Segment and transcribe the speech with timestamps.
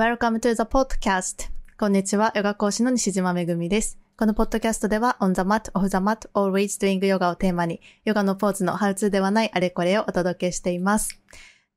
[0.00, 1.50] Welcome to the podcast.
[1.78, 3.98] こんにちは、ヨガ講師の西島めぐみです。
[4.16, 11.20] このポッドキャストでは、on the mat, off the mat, always doing yoga をテーマに、ヨガのポーズのハウツーではないあれこれをお届けしています。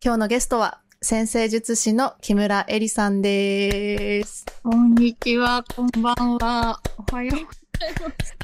[0.01, 4.46] 今日のゲストは、先生術師の木村えりさんです。
[4.63, 6.79] こんにちは、こんばんは。
[7.12, 8.37] おはようございます。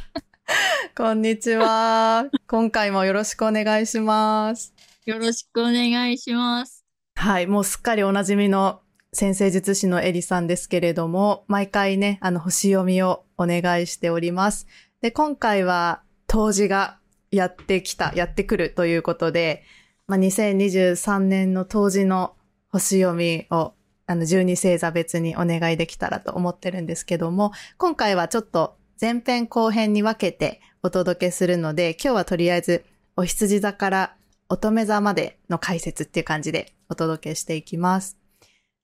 [0.93, 2.25] こんにちは。
[2.47, 4.73] 今回もよろしくお願いします。
[5.05, 6.83] よろしくお願いします。
[7.15, 8.81] はい、もうすっかりおなじみの
[9.11, 14.67] 先生術師のエリさんですけれども、毎回ね、あの、星読みをお願いしております。
[15.01, 16.99] で、今回は、当時が
[17.31, 19.63] やってきた、やってくるということで、
[20.07, 22.35] まあ、2023年の当時の
[22.71, 23.73] 星読みを、
[24.05, 32.85] あの、12星座別にお願いできたらと思ってるんですけども、今回はちょっと前編後編に分けてお届けするので、今日はとりあえず、
[33.15, 34.15] お羊座から
[34.49, 38.18] 乙女座までの解説っていう感じでお届けしていきます。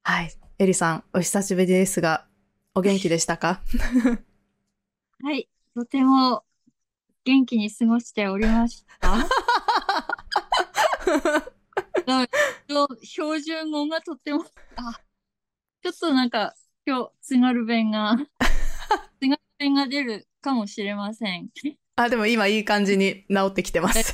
[0.08, 0.32] はい。
[0.60, 2.28] エリさん、お久しぶりですが、
[2.76, 3.64] お元気でしたか？
[5.24, 6.44] はい、とても
[7.24, 9.18] 元気に過ごしておりました。
[12.06, 12.28] だ
[13.02, 14.94] 標準語がとても、あ、
[15.82, 16.54] ちょっとなんか
[16.86, 18.16] 今日津軽弁が、
[19.20, 21.50] 津軽弁が出るかもしれません。
[21.96, 24.14] あ、でも今いい感じに治ってきてます。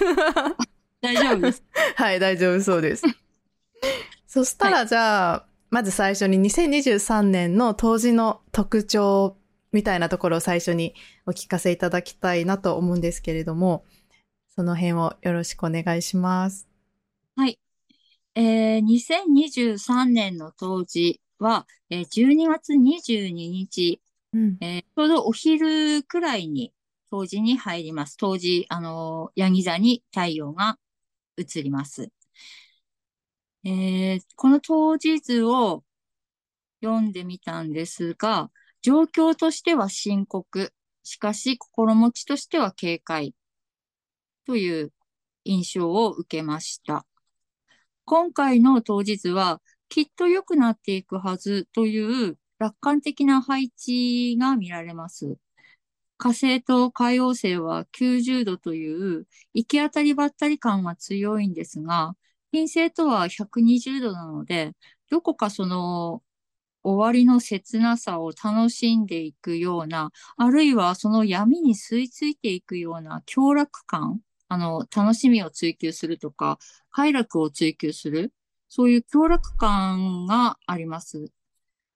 [1.02, 1.62] 大丈夫です。
[1.98, 3.04] はい、大丈夫そうです。
[4.26, 9.38] そしたらじゃあ、まず最初に2023年の当時の特徴
[9.72, 10.94] みたいなところを最初に
[11.26, 13.86] お聞かせいただきたいなと思うんですけれども、
[14.54, 16.68] その辺をよろしくお願いします。
[17.38, 17.58] はい。
[18.36, 24.02] えー、2023年の当時は、えー、12月22日、
[24.34, 24.58] うん。
[24.60, 26.74] えーちょうどお昼くらいに
[27.10, 28.18] 冬至に入ります。
[28.18, 30.78] 冬至、あのー、ヤギ座に太陽が
[31.38, 32.12] 移ります。
[33.64, 35.84] えーこの冬至図を
[36.84, 40.74] 読んでみたんですが、状況としては深刻。
[41.04, 43.36] しかし、心持ちとしては軽快。
[44.46, 44.94] という
[45.46, 47.06] 印象を受けました。
[48.06, 55.38] 今回の当日は、きっと良くなっていくはずという楽観的な配置が見られます。
[56.18, 62.16] 火星と海王星は90度という行き当たりばったり感が強いんですが、
[62.52, 64.74] 金星とは120度なので、
[65.10, 66.22] どこかその
[66.84, 76.60] 終わりの切なさを楽しんでいくような、あるいはその闇に吸い付いていくような強楽感、あの、楽しみを追求するとか、
[76.92, 78.34] 快楽を追求する、
[78.70, 81.32] そういう強楽感があります。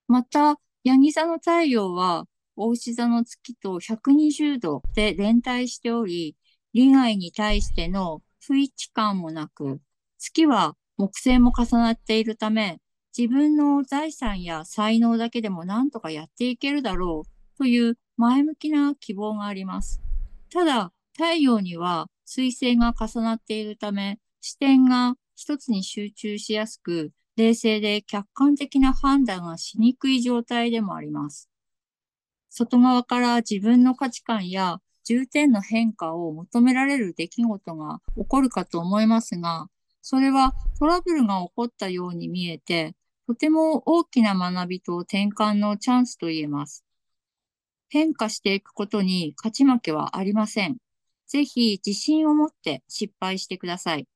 [0.07, 6.35] また、ヤギ座の太陽は、大牛座の月と120度で連帯しており、
[6.73, 9.81] 利害に対しての不一致感もなく、
[10.17, 12.79] 月は木星も重なっているため、
[13.17, 20.01] 自分の財産や才能だけでも何とかやっていけるだろうという前向きな希望があります。
[20.51, 31.49] ただ、太陽には水星が重なっているため、視点が一つに集中しやすく、冷静で客観的な判断がしにくい状態でもあります。
[32.49, 39.67] 外側から自分の価値観や重点の変化を求められる出来事が起こるかと思いますが、
[40.07, 42.93] それはトラブルが起こったように見えて、
[43.25, 46.85] とても大きな学びと転換のチャンスと言えます。
[47.89, 50.77] 変化していくことに勝ち負けはありません。
[51.25, 54.07] ぜひ自信を持って失敗してください。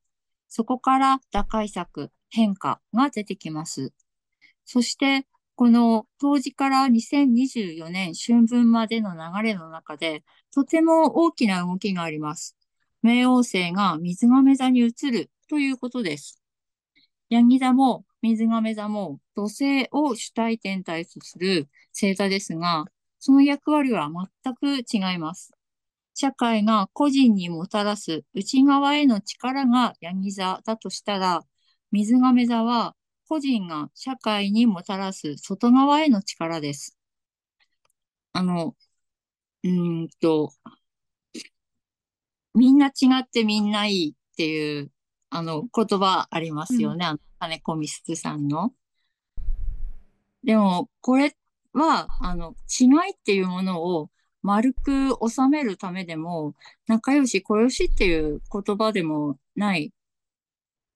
[0.48, 3.92] そこから打開策、変化が出てきます。
[4.66, 10.24] そして、この当時から2024年春分までの流れの中で、
[10.54, 12.56] とても大きな動きがあります。
[13.04, 16.42] 冥王星が水亀座に移るということです。
[17.30, 22.86] ヤギ座も水亀座も土星を主体天体とする星座ですが、
[23.20, 24.10] その役割は
[24.44, 25.52] 全く違います。
[26.16, 31.42] 社会が個人にもたらす内側への力がヤギ座だとしたら、
[31.92, 32.96] 水亀座は
[33.28, 36.98] 個人が社会にもたらす外側への力です。
[38.34, 38.76] あの、
[39.64, 40.54] うーんと、
[42.54, 42.92] みんな違
[43.22, 44.92] ってみんないいっていう、
[45.30, 47.06] あの、言葉ありますよね。
[47.06, 48.74] あの、金子みすずさんの。
[50.44, 51.36] でも、これ
[51.74, 54.10] は、あの、違いっていうものを
[54.42, 56.56] 丸く収めるためでも、
[56.88, 59.94] 仲良し小良しっていう言葉でもない、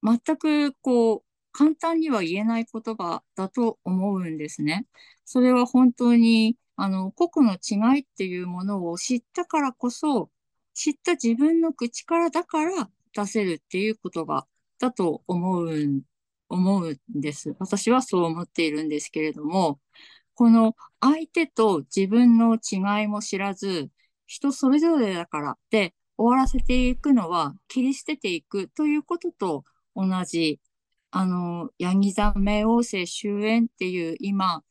[0.02, 4.88] 全くこう、簡単には言えない言葉だと思うんですね。
[5.26, 10.32] それは本当に、あの、個々の違いっていうものを知ったからこそ、
[10.74, 14.48] 知った自分の口からだから出せるっていう言葉
[14.80, 16.04] だと思う、
[16.50, 17.56] 思うんです。
[17.60, 19.80] 私はそう思っているんですけれども、
[20.36, 23.90] この相手と自分の違いも知らず、
[24.26, 29.64] 人それぞれだからって終わらせていくのは切り捨てていくということと
[29.96, 30.60] 同じ。
[31.16, 34.64] あの、ヤギ座冥王星終焉っていう今、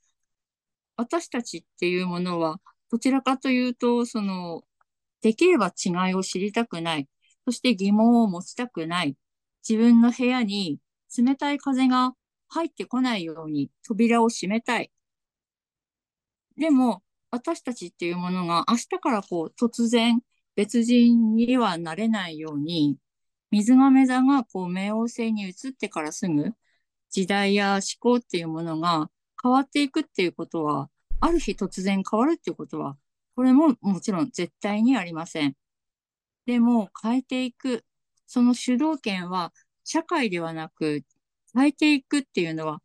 [0.97, 2.61] 私たちっていうものは、
[2.91, 4.65] どちらかというと、その、
[5.21, 7.09] できれば違いを知りたくない。
[7.45, 9.17] そして疑問を持ちたくない。
[9.69, 10.79] 自分の部屋に
[11.17, 12.15] 冷たい風が
[12.49, 14.91] 入ってこないように扉を閉めたい。
[16.57, 20.21] でも、私たちっていうものが明日からこう突然
[20.55, 22.99] 別人にはなれないように、
[23.51, 26.53] 水亀座がこう冥王星に移ってからすぐ
[27.11, 29.11] 時代や思考っていうものが
[29.43, 30.91] 変わっていくっていうことは、
[31.21, 32.97] ある日突然変わるっていうことは、
[33.35, 35.55] これももちろん絶対にありません。
[36.47, 37.85] でも変えていく、
[38.27, 39.53] その主導権は
[39.85, 41.03] 社会ではなく
[41.55, 42.81] 変えていくっていうのは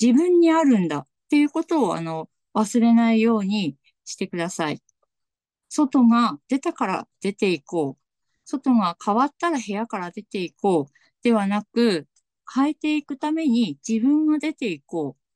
[0.00, 4.82] 自分にあるんだっていうことをあの忘れないようにしてください。
[5.68, 8.02] 外が出たから出ていこう。
[8.44, 10.92] 外が変わったら部屋から出ていこう。
[11.22, 12.06] ではなく、
[12.54, 15.26] 変えていくために自分が出ていこう。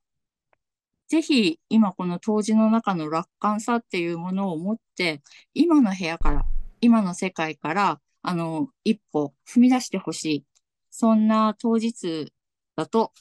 [1.09, 5.23] ぜひ今この当時の中の楽観さっていうものを持って、
[5.55, 6.47] 今の部屋から、
[6.81, 10.45] 今の世界から、あの、一歩踏み出してほしい。
[10.91, 12.33] そんな当日
[12.77, 13.13] だと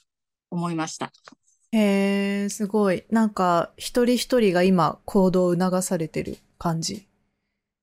[0.52, 1.12] 思いました。
[1.72, 3.06] へえ、すごい。
[3.10, 7.08] なんか、一人一人が今行動を促されてる感じ。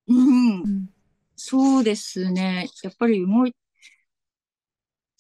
[0.08, 0.88] うんう、ん。
[1.37, 2.69] そうですね。
[2.82, 3.55] やっぱり動い、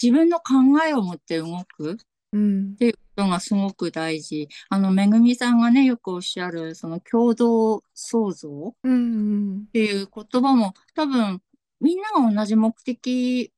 [0.02, 0.54] 自分の考
[0.86, 1.96] えを持って動くっ
[2.32, 2.76] うん。
[2.78, 4.48] ていうことがすごく大事。
[4.68, 11.40] あの、めぐみさんがね、よくおっしゃる、その共同創造っていう言葉も多分
[11.80, 13.52] みんなが同じ目的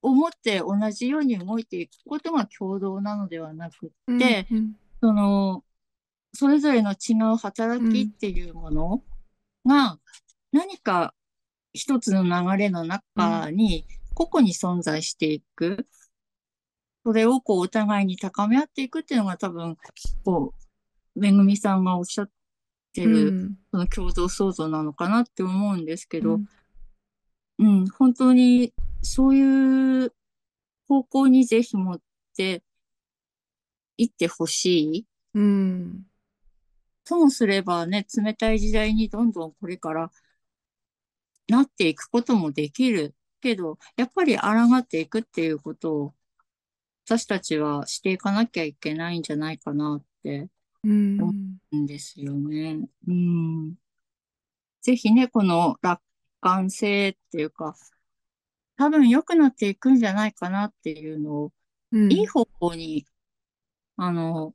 [0.00, 4.18] を持って同じように動いていくことが共同なのではなくうん。
[4.18, 5.64] でうん、その
[6.34, 9.02] それぞれの違う働きっていうもの
[9.66, 9.98] が
[10.50, 11.14] 何か
[11.74, 15.86] 一つの流れの中に個々に存在していく。
[17.04, 19.76] それをこうお互いに高め合っていくっていうのが多分
[20.24, 20.54] こ
[21.16, 22.30] うめぐみさんがおっしゃっ
[22.94, 23.58] てうるん。
[23.70, 26.46] その共同創造なのかなって思うんですけど、うん
[27.58, 28.72] うん、本当に
[29.02, 30.12] そういう
[30.88, 32.00] 方向にぜひ持っ
[32.36, 32.62] て
[33.96, 35.06] いってほしい。
[35.34, 36.06] うん。
[37.04, 40.10] ともすればね、冷たい時代にどんどんこれから
[41.48, 44.48] なっていくこともできるけど、やっぱり抗
[44.78, 46.14] っていくっていうことを
[47.18, 50.48] 私たちはしていかなきゃいけないんじゃないかなって
[50.82, 51.58] うん。
[51.74, 52.88] んですよね。
[53.06, 53.74] うん。
[54.80, 56.00] ぜひね、この楽
[56.40, 57.74] 観性っていうか、
[58.76, 61.52] 多分良くなっていくんじゃないかなっていうのを、
[61.92, 62.10] うん。
[62.10, 63.06] いい方向に、
[63.96, 64.54] あの、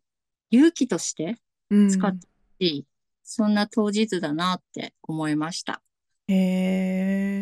[0.49, 1.35] 勇気として
[1.69, 2.87] うん使ってほしい、
[3.23, 5.83] そんな当日だなって思いました。
[6.27, 6.33] へ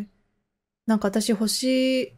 [0.01, 0.07] え。
[0.85, 2.13] なんか私星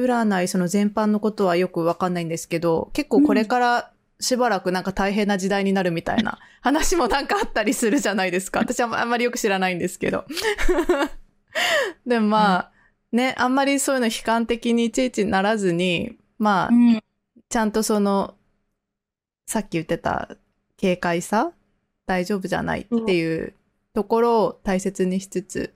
[0.00, 8.60] 占いその全般のことはよくわかんないんですけど、結構これからしばらくなんか大変な時代になるみたいな 話もなんかあったりするじゃないですか。
[8.60, 10.24] 私はあんまりよく知らないんですけど。
[12.06, 12.72] でもまあ、
[13.12, 17.02] ね、あんまりそういうの悲観的にいちいちならずに、まあう、ん、
[17.48, 18.34] ちゃんとその、
[19.46, 20.36] さっき言ってた
[20.80, 21.52] 軽快さ
[22.06, 23.54] 大丈夫じゃないっていう
[23.94, 25.74] ところを大切にしつつ、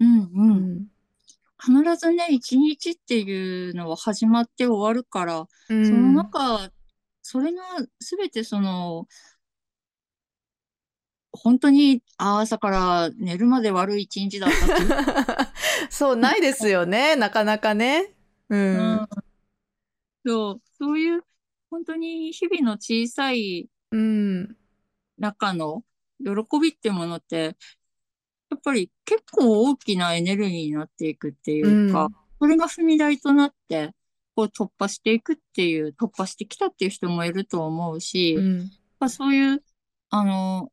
[0.00, 0.30] うん、う。
[0.34, 0.89] うんん。
[1.60, 6.70] 必ずね、一日っていうのは始まって終わるから、うんその中、
[7.22, 7.62] それが
[8.00, 9.06] 全てその、
[11.32, 14.90] 本当にあ朝から寝るまで悪い一日だったっていう
[15.90, 17.16] そう、ないですよね。
[17.16, 18.14] なかなかね。
[18.48, 18.56] う。
[18.56, 19.08] うんん
[20.26, 21.22] そう、そういう
[21.70, 24.56] 本当に日々の小さいうん。
[25.18, 25.84] 中の
[26.24, 27.56] 喜びってものって、
[28.50, 33.94] やっぱり結構大きなエネルギーになっていくっていうか、うんそれが踏み台となって、
[34.34, 38.58] こう突破していくっていう、突破してきたっていう人もいると思うし、うん。
[38.98, 39.62] まあ、そういう、
[40.08, 40.72] あの、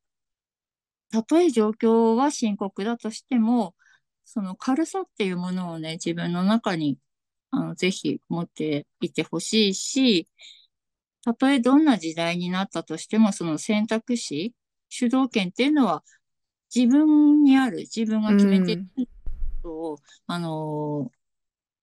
[1.11, 3.75] たとえ状況は深刻だとしても、
[4.23, 6.97] その軽さっていうものをね、自分の中に、
[7.51, 10.29] あの、ぜひ持っていてほしいし、
[11.23, 14.53] たとえどんな時代になったとしても、その選択肢、
[14.87, 16.03] 主導権っていうのは
[16.73, 19.07] 自分にある、自分が決めているこ
[19.63, 21.11] とを、あの、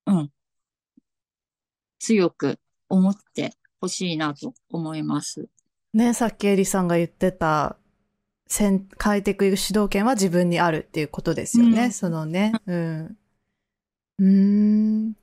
[0.07, 0.31] うん、
[1.99, 5.49] 強く思ってほしいなと思います。
[5.95, 7.79] ね、さっきエリさんが言ってた、
[8.59, 11.85] 変えていく主導権は自分にあるっていうことですよね。
[11.85, 12.53] うんそのね。
[12.67, 13.17] うん。
[14.19, 14.27] うー
[15.09, 15.17] ん。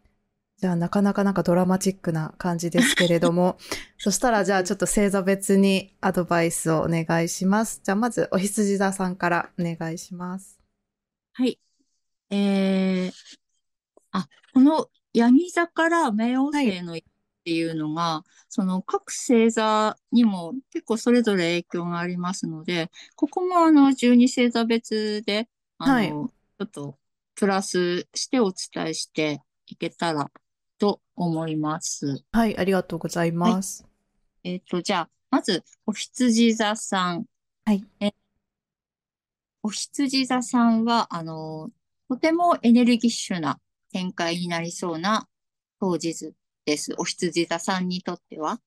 [0.62, 3.58] じゃあなかなかなんかドラマチックな感じですけれども、
[3.98, 7.82] そしたらじゃあちょっと星座別にアドバイスをお願いします。
[7.84, 10.60] じゃあまずお羊座さんからお願いします。
[11.34, 11.60] はい。
[12.30, 13.12] えー、
[14.12, 16.98] あ、このヤギ座から冥王星のっ
[17.44, 25.50] ていうのが、その各星座にも結構それぞれ影響がありますので、ここもあの12星座別で、
[25.80, 26.10] あの、はい
[26.62, 27.00] ちょっと
[27.34, 30.30] プラスしてお伝えしていけたら
[30.82, 32.24] と思います。
[32.32, 33.86] はい、ありがとうございます。
[34.44, 37.26] えっと、じゃあ、まず、お羊座さん。
[37.66, 37.86] はい。
[38.00, 38.14] え、
[39.62, 41.70] お羊座さんは、あの、
[42.10, 43.60] とてもエネルギッシュな
[43.94, 45.28] 展開になりそうな
[45.80, 46.34] 当日
[46.66, 46.96] です。
[46.98, 48.60] お羊座さんにとっては。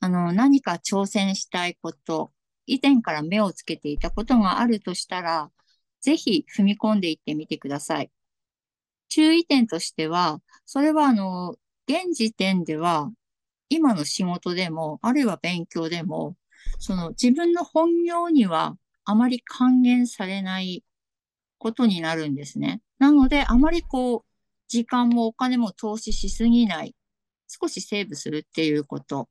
[0.00, 2.32] あの、何か挑戦したいこと、
[2.66, 5.52] 以前から目をつけていたことがあるとしたら、
[6.00, 8.10] ぜひ踏み込んでいってみてください。
[9.08, 11.56] 注意点としては、それはあの、
[11.86, 13.10] 現時点では、
[13.68, 16.36] 今の仕事でも、あるいは勉強でも、
[16.78, 20.84] その自分の本業にはあまり還元されない
[21.58, 22.80] ことになるんですね。
[22.98, 24.24] なので、あまりこう、
[24.68, 26.94] 時間もお金も投資しすぎない。
[27.48, 29.28] 少しセーブするっていうこと。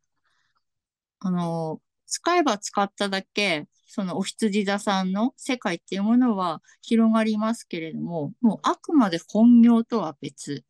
[1.20, 10.64] あの、使えば使っただけ、そのお羊座さんの世界っていうものは広がりますけれども、もうあくまで本業とは別。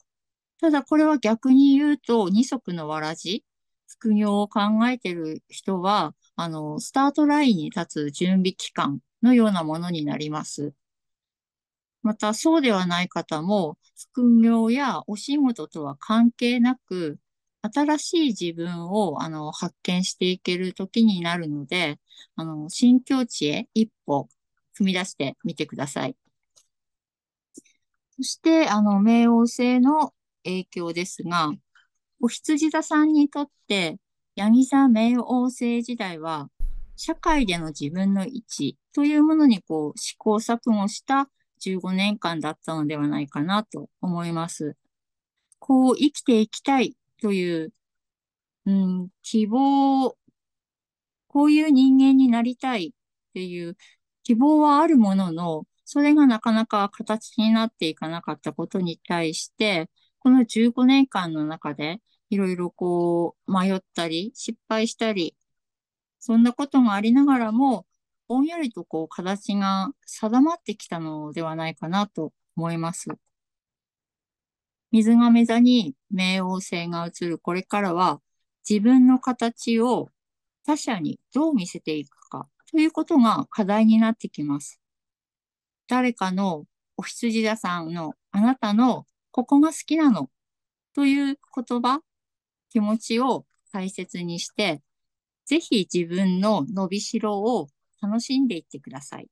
[0.64, 3.44] ただこれは逆に言うと二足のわらじ。
[3.86, 10.74] 副業を考えてる人は、あの、スタートラインに立つ準備期間のようなものになります。
[12.02, 13.78] また、そうではない方も、
[14.12, 17.20] 副業やお仕事とは関係なく、
[17.62, 22.00] 新しい自分を、あの、発見していける時になるので、
[22.38, 24.30] あの、新境地へ一歩
[24.80, 26.16] 踏み出してみてください。
[28.16, 30.14] そして、あの、冥王星の
[30.44, 31.52] 影響ですが、
[32.22, 33.98] お羊座さんにとって、
[34.36, 36.50] ヤギ座冥王星時代は、
[36.96, 44.76] 社会での自分の位置というものにこう試行錯誤した15年間だったのではないかなと思います。
[45.60, 47.74] こう生きていきたいという、
[48.66, 50.16] うん、希望、
[51.28, 53.76] こういう人間になりたいっていう
[54.24, 59.90] 希望はあるものの、それがなかなか形になっていかなかったことに対して、
[60.24, 62.00] この15年間の中で、
[62.30, 65.36] いろいろこう、迷ったり、失敗したり、
[66.20, 67.86] そんなことがありながらも、
[68.30, 73.10] ぼんやりとこう、形が定まってきたのではないかなと思います。
[74.92, 78.22] 水亀座に冥王星が移るこれからは、
[78.68, 80.10] 自分の形を
[80.66, 84.80] 他者にどう見せていくかということが課題になってきます。
[85.90, 86.64] 誰かの
[86.96, 90.30] お羊座さんのあなたのここが好きなの
[90.94, 92.02] という言葉、
[92.70, 94.84] 気持ちを大切にして、
[95.46, 97.68] ぜひ自分の伸びしろを
[98.00, 99.28] 楽しんでいってください。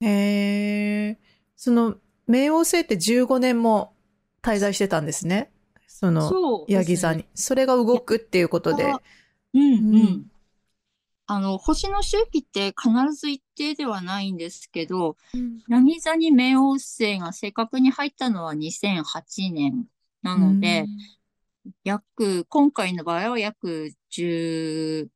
[0.00, 1.18] へえ。
[1.54, 1.94] その、
[2.28, 3.94] 冥王星って15年も
[4.42, 5.52] 滞在してたんですね。
[5.86, 7.26] その、ヤギ座に。
[7.32, 8.84] それが動くっていうことで。
[8.84, 8.94] うん
[9.54, 10.30] ううんん。
[11.26, 15.16] あの、星の周期って必ず一定ではないんですけど、
[15.68, 19.86] ヤギ座に冥王星が正確に入ったのは2008年
[20.22, 20.84] なので、
[21.82, 25.08] 約、今回の場合は約15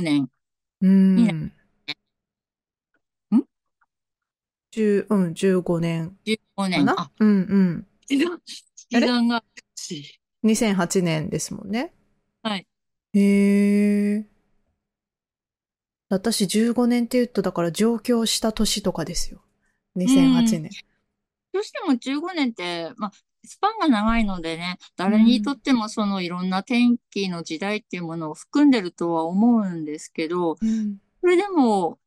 [0.00, 0.30] 年。
[0.80, 1.18] うん。
[1.18, 1.32] いいう
[3.36, 3.44] ん
[4.70, 6.86] ？10うん、15年15か年。
[6.86, 6.94] な？
[6.96, 7.86] あ、うんうん。
[8.08, 8.24] 時
[8.96, 9.44] 間が、
[10.42, 11.92] 2008年ですもんね。
[12.42, 12.66] はい。
[13.12, 14.26] へえ。
[16.10, 19.40] 私15年って言うと、だから上京した年とかですよ。
[19.96, 20.70] 2008年。
[21.52, 23.12] どうしても15年って、まあ、
[23.44, 30.98] スパンが長いのでね、誰にとってもそのいろんな天気の時代っていうものを含んでるとは思うんですけど、うん。
[31.20, 31.98] それでも、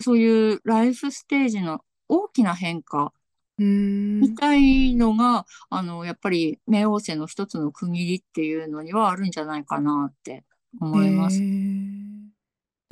[0.00, 3.12] そういうライフステージの大きな変化
[3.58, 4.20] うん。
[4.20, 10.44] みたいのが、あの、やっぱり冥王星の一つの区切りっていうのにはあるんじゃないかなって
[10.80, 11.38] 思います。
[11.38, 11.93] へー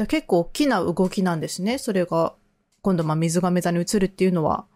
[0.08, 1.78] 結構大きな動きなんですね。
[1.78, 2.34] それが、
[2.82, 4.66] 今度まあ水亀座に移るっていうのは、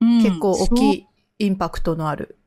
[0.00, 1.06] うん結構大きい
[1.38, 2.38] インパクトのある。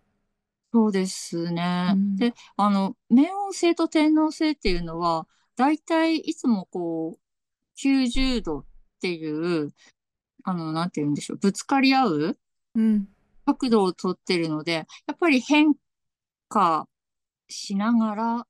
[0.74, 1.91] そうですね。
[1.93, 7.19] うんで、あの、冥王星と天王星っていうのは、だいたいいつもこう、
[7.79, 8.65] 90度っ
[9.01, 9.74] ていう、
[10.43, 12.39] あの、なんて言うんでしょう、ぶつかり合う
[12.75, 13.07] うん。
[13.45, 15.74] 角度をとってるので、やっぱり変
[16.50, 16.88] 化
[17.50, 18.47] しながら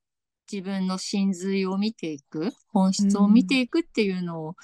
[0.51, 4.55] 自分の真髄を見ていく、本質を見ていくっていうのを、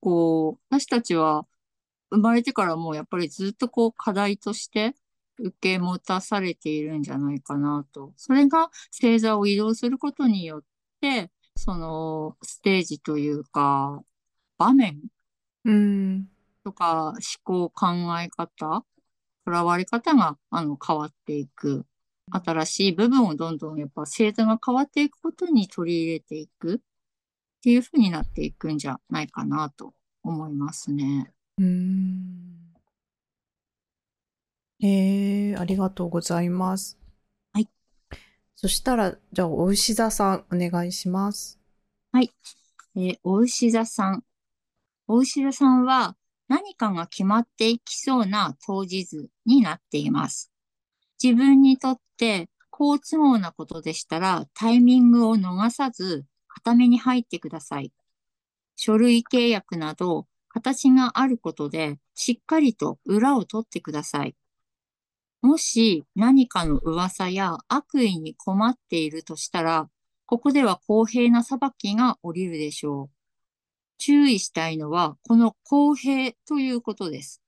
[0.00, 1.46] こう、私たちは
[2.10, 4.94] 生まれてからもうやっぱりずっとこう課題として
[5.38, 7.02] 受け持たされているん。
[7.02, 8.12] じゃないかなと。
[8.16, 10.62] それが星座を移動することによっ
[11.00, 14.02] て、そのステージというか、
[14.58, 15.00] 場面
[16.64, 17.86] とか思考、考
[18.20, 18.84] え方、
[19.44, 21.86] とらわれ方があの変わっていく。
[22.30, 26.78] 新しい部分をどんどんやっぱ星座が変わっていくことに取り入れていくっ
[27.62, 31.32] ていうふうになっていくんじゃないかなと思いますね。
[31.58, 32.54] うん。
[34.82, 36.98] えー、ありがとうございます。
[37.52, 37.68] はい。
[38.56, 41.58] そしたら、じゃあ、お牛座さん、お願いします。
[42.12, 42.30] はい。
[42.96, 44.24] えー、お牛座さん。
[45.06, 46.16] お牛座さんは、
[46.48, 50.53] 何かが決まっていきそうな当日図になっています。
[51.22, 57.92] 自分にとって好都合なことでしたら、タイミングを逃さず、固めに入ってください。
[58.76, 64.34] 書類契約など、形があることで、しっかりと裏を取ってください。
[65.40, 69.90] もし何かの噂や悪意に困っているとしたら、
[70.26, 73.10] ここでは公平な裁きが降りるでしょう。
[73.98, 77.42] 注意したいのは、この公平ということです。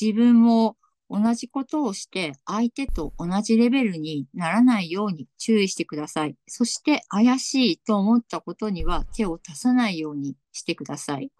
[0.00, 0.76] 自分も
[1.14, 6.34] 同じことをして相手と同じレベルにならないように注意してください。
[6.48, 11.30] そして怪しいと思ったことには手を足さないようにしてください。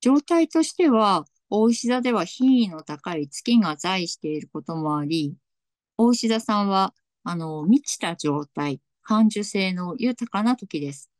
[0.00, 5.34] 状態としては、大石座では品位の高い月が在していることもあり、
[5.98, 6.94] 大石座さんは、
[7.24, 11.10] あの、満ちた状態、感受性の豊かな時です。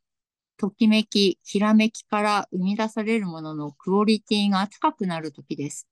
[0.57, 5.90] ときめき、ひらめきから生み出されるもののクオリティが高くなる時です。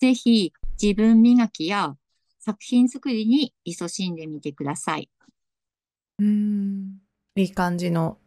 [0.00, 1.96] ぜひ、自分磨きや
[2.40, 5.08] 作品作りに勤しんでみてください。
[6.18, 6.98] うん、
[7.36, 8.18] いい感じの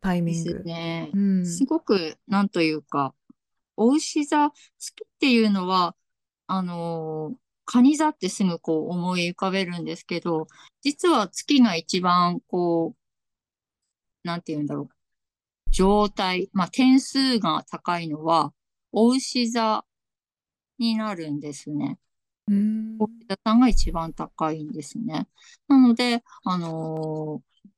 [0.00, 0.54] タイミング。
[0.54, 1.10] ですね。
[1.12, 3.14] うん、すごく、なんというか、
[3.76, 5.94] お牛座、月っていうのは、
[6.46, 10.46] あのー、蟹座ってすぐこう思い浮かべるんですけど、
[10.82, 14.96] 実は月が一番こう、なんて言うんだろう。
[15.70, 18.52] 状態、まあ、点数が高いのは、
[18.92, 19.84] お牛座
[20.78, 21.98] になるんですね。
[23.00, 25.28] お牛座さんが一番高いんですね。
[25.68, 27.68] なので、あのー、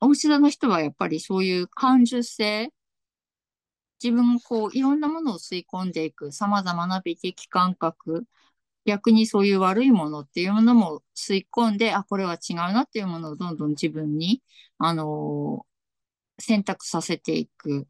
[0.00, 2.72] お牛座の人はやっぱりそういう感受性、
[4.02, 8.26] 自分こういろんなものを吸い込んでいく様々な美的感覚、
[8.84, 14.42] 逆にそういう悪いものっていうものも吸い込んで、あ、これは違うなっていうものをどんどん自分に、
[14.78, 17.88] あのー、選択させていく。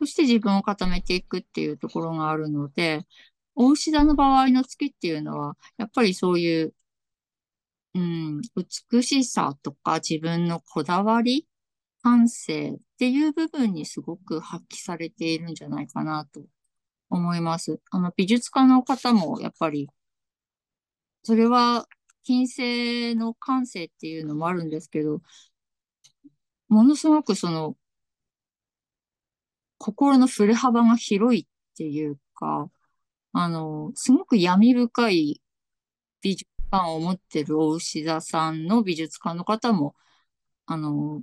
[0.00, 3.06] そして自分を固めていくっていうところがあるので、
[3.54, 6.74] 大牛座の場合の月っていうのは、やっぱりそういう、
[7.94, 8.42] うん、
[8.90, 11.48] 美しさとか自分のこだわり
[12.02, 16.42] 感性っていう部分にすごく発揮されているんじゃないかなと
[17.10, 17.80] 思います。
[17.90, 19.88] あの、美術家の方もやっぱり、
[21.22, 21.86] それは
[22.24, 25.20] 金星の感性っていうのもあるんですけど、
[26.68, 27.76] ものすごくその、
[29.78, 32.70] 心の振れ幅が広いっていうか、
[33.32, 35.42] あの、すごく闇深い
[36.22, 39.94] 美術館を持ってる大牛座さんの美術家の方も、
[40.66, 41.22] あの、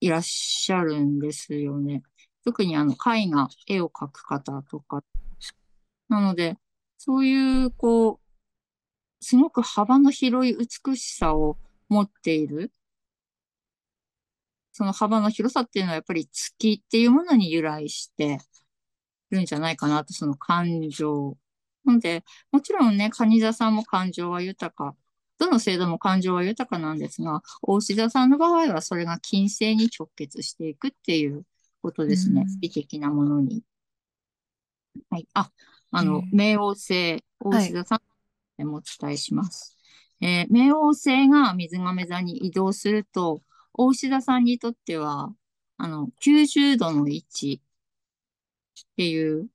[0.00, 2.02] いらっしゃるんですよね。
[2.44, 5.04] 特にあの、絵画、絵を描く方とか。
[6.08, 6.56] なので、
[6.98, 8.20] そういう、こう、
[9.20, 11.56] すごく幅の広い美しさを
[11.88, 12.72] 持っている。
[14.72, 18.38] その幅の広さっていうのはやっぱり月っていうものに由来して
[19.30, 21.36] るんじゃないかなと、その感情。
[21.84, 24.96] なので、もちろんね、蟹座さんも感情は豊か
[25.42, 31.44] どの制度も感情は豊かなんですが、大志田さんの場合はそれが金星に直結していくっていう
[31.82, 32.46] ことですね。
[32.60, 33.64] 美的なものに。
[35.10, 35.26] はい。
[35.34, 35.50] あ、
[35.90, 38.00] あの、冥王星、大志田さ
[38.58, 39.76] んもお伝えします。
[40.20, 43.42] はい、えー、冥王星が水亀座に移動すると、
[43.74, 45.34] 大志田さんにとっては、
[45.78, 47.62] あの、90度の位置
[48.80, 49.48] っていう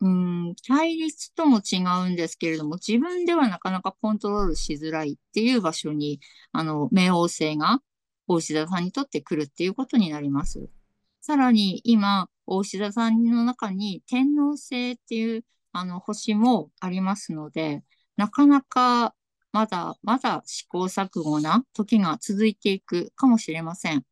[0.00, 6.20] うん、対立とも違うんですけれども、自分ではなかなかコントロールしづらいっていう場所に、
[6.52, 7.80] あの、冥王星が
[8.28, 10.68] 大志田さんにとって来るっていうことになります。
[11.22, 17.82] さらに今、大志田さんの中に天王星っていうあの星もありますので、
[18.16, 19.14] なかなか
[19.56, 24.04] まだまだ試行錯誤な時が続いていくかもしれません。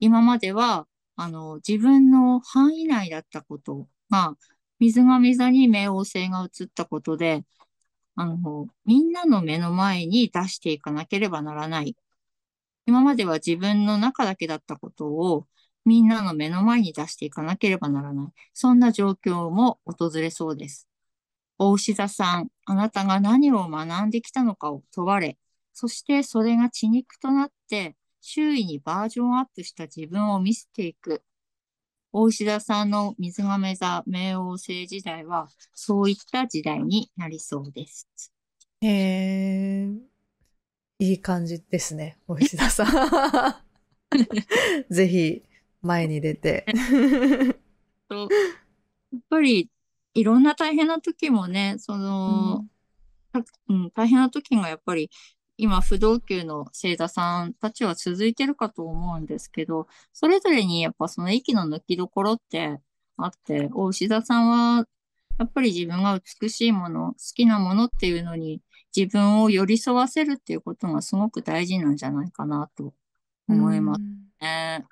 [0.00, 4.34] 今までは、あの、自分の範囲内だったことが、
[4.80, 7.44] 水上座に冥王星が移ったことで、
[8.16, 11.96] あの、みんなの目の前に出していかなければならない。
[12.86, 15.46] 今までは自分の中だけだったことを
[15.84, 18.32] みんなの目の前に出していかなければならない。
[18.54, 20.88] そんな状況も訪れそうです。
[21.58, 25.38] 大牛座さん、あなたが何を学んできたのかを問われ、
[25.72, 31.22] そしてそれが血肉となって、周囲にバージョンアップした自分を見せていく。
[32.12, 38.06] 大石田さんの水亀座冥王星時代は、そういった時代になりそうです。
[38.82, 39.88] へえ、
[40.98, 43.64] いい感じですね、大石田さん。
[44.92, 45.42] ぜひ、
[45.80, 46.66] 前に出て。
[46.68, 46.74] や
[48.26, 49.70] っぱり、
[50.14, 52.64] いろんな大変な時もね、その、
[53.68, 55.10] うん、うん、大変な時がやっぱり
[55.56, 62.78] 今不動級の星座さんたちは続いてるかと思うんですけど、それぞれにやっぱその息の抜きどころって
[63.16, 64.86] あって、大牛座さんは
[65.38, 68.60] やっぱり自分が美しいもの、好きなものっていうのに
[68.96, 72.94] 自分を寄り添わせるっていうことがすごく大事なんじゃないかなと
[73.48, 74.00] 思います
[74.40, 74.84] ね。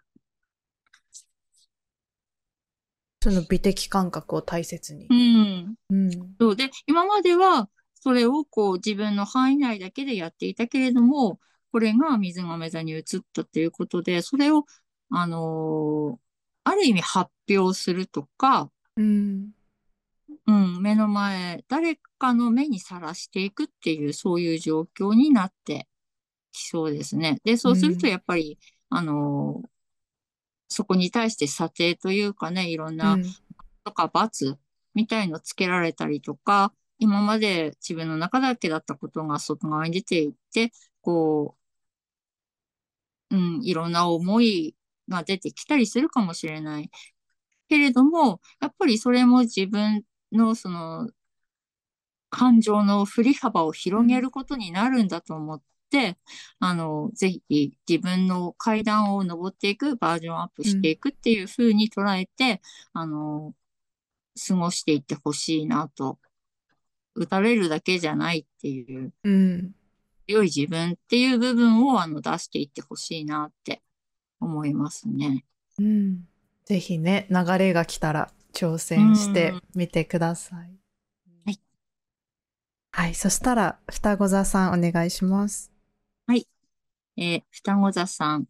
[3.27, 5.09] その美的感覚を大切に。
[5.11, 5.75] うん。
[5.91, 6.11] うん。
[6.41, 11.41] そうで、今まではそれをこう自分の範囲内だけでやっていたけれども、
[11.73, 13.03] これが水亀座に移っ
[13.35, 14.65] たということで、それを、
[15.11, 16.19] あのー、
[16.62, 19.51] ある意味発表するとか、うん、
[20.47, 25.89] うん、目の前、誰かの目にさらしていくっていう、そういう状況になって
[26.53, 27.41] きそうですね。
[27.43, 28.57] で、そうするとやっぱり、
[28.93, 29.69] うん、あのー、
[30.69, 33.17] そこに対して査定というかね、いろんな、
[33.85, 34.59] とか罰
[34.95, 41.57] みたいのつけられたりとか、今まで自分の中だけだったことが外側に出ていって、こ
[43.31, 44.75] う、うん、いろんな思い
[45.09, 46.91] が出てきたりするかもしれない。
[47.69, 51.11] けれども、やっぱりそれも自分のその
[52.31, 55.67] 感情の振り幅を広げることになるんだと思って、
[56.59, 62.61] あの、ぜひ自分の階段を登っていく、バージョンアップしていくっていうふうに捉えて、
[62.94, 63.55] うん、あの、
[64.49, 66.18] 過ごしていってほしいなと
[67.14, 69.72] 打たれるだけじゃないっていう、うん、
[70.27, 73.83] 良い自分っていう部分をあの出していってほしいなって
[74.40, 75.44] 思いますね。
[75.79, 76.29] うん。
[76.64, 80.59] ぜひね、流れが来たら挑戦してみてください。
[81.44, 81.61] はい。
[82.92, 83.14] はい。
[83.14, 85.76] そしたら、双子座さんお願いします。
[87.17, 88.47] えー、双子座さん。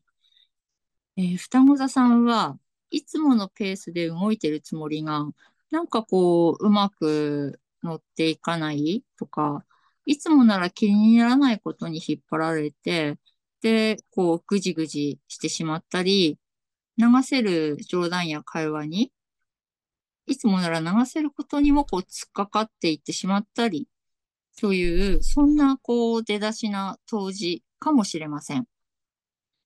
[1.17, 2.59] えー、双子座さんは
[2.91, 5.27] いつものペースで動いてるつもりが、
[5.71, 9.65] なんかこう、うまく乗っていかないとか、
[10.07, 13.19] いつもなら気にならないことに引っ張られて、
[13.63, 16.39] で、こう、ぐじぐじしてしまったり、
[16.99, 19.13] 流せる冗談や会話に、
[20.27, 23.89] いつもなら流せることにもこう突っかかっていってしまったり、
[24.61, 28.67] という、そんなこう出だしな当時かもしれません。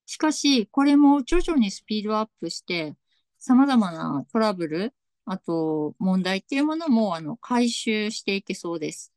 [0.06, 2.96] しかし、これも徐々にスピードアップして、
[3.38, 4.94] 様々なトラブル、
[5.24, 9.12] あと問題っていうものもあの回収していけそうです。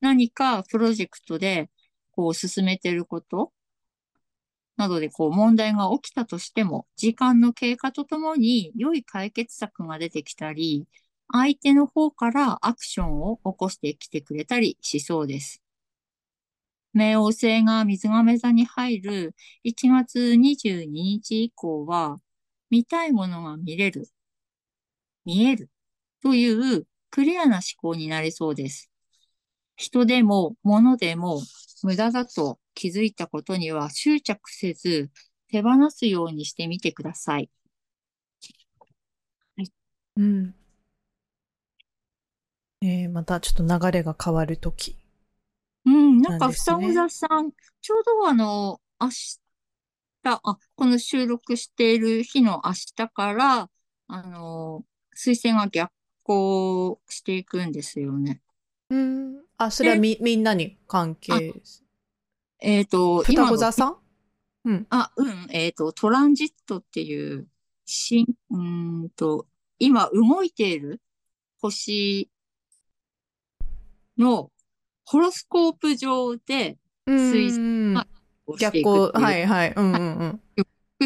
[0.00, 1.70] 何かプロジェクトで
[2.10, 3.52] こう進めてること
[4.76, 10.86] などでこう問題が起きたとしても、時間の経過とともに良い解決策が出てきたり、
[11.32, 15.61] 相手の方からアクションを起こしてきてくれたりしそうです。
[16.94, 22.18] 冥王星が水亀座に入る1月22日以降は、
[22.70, 24.08] 見たいものが見れる
[25.24, 25.70] 見える
[26.22, 28.90] というクリアな思考になりそうです。
[29.76, 31.42] 人でも物でも
[31.82, 35.10] 無駄だと気づいたことには執着せず
[35.48, 37.50] 手放すようにしてみてください。
[39.56, 39.72] はい。
[40.16, 40.54] うん。
[42.80, 44.96] えー、またちょっと流れが変わるとき、
[45.84, 49.40] うん、なんか、双子座さん、ちょうどあの、明日、
[50.24, 50.40] あ、
[50.76, 53.70] この収録している日の明日から、
[54.06, 54.84] あの、
[55.16, 55.90] 彗星が逆
[56.24, 58.40] 行していくんですよね。
[58.90, 59.44] うん。
[59.58, 61.54] あ、それはみ、みんなに関係
[62.60, 63.96] えっ、ー、と、双子座さん？
[64.64, 64.86] うん。
[64.90, 65.46] あ、うん。
[65.50, 67.48] えっ、ー、と、トランジットっていう、
[67.84, 68.62] しん、う
[69.04, 69.46] んと、
[69.78, 71.00] 今動いている
[71.60, 72.30] 星
[74.16, 74.52] の
[75.04, 78.06] ホロスコープ上で、水星が
[78.58, 79.72] 逆行、はいはい。
[79.76, 80.40] うんうんうん。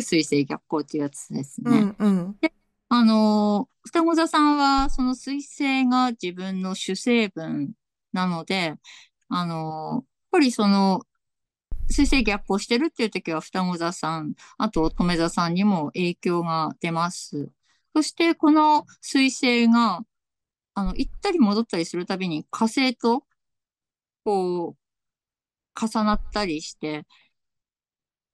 [0.02, 1.94] 水星逆行っていうやつですね。
[1.98, 2.52] うんうん、で
[2.88, 7.72] あの、双子座さんは、その水星が自分の主成分
[8.12, 8.74] なので、
[9.28, 11.02] あの、やっぱりその、
[11.88, 17.50] 水星逆行してるっていう時は双子座さん、あと乙女座さんにも影響が出ます。
[17.94, 20.02] そしてこの水星が、
[20.74, 23.24] あの、行ったり戻ったりするたびに火星と、
[24.26, 24.76] こう、
[25.80, 27.06] 重なったりして、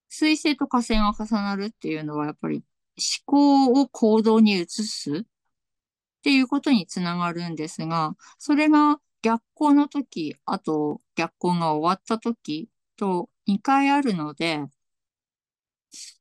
[0.08, 2.64] 水星と火星が重なるっていうのはやっぱり思
[3.26, 5.22] 考を行動に移すっ
[6.22, 14.64] ていうことにつながるんですが、それが逆行の時、あと逆行が終わった時と2回あるので、